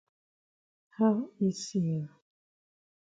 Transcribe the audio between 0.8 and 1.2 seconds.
How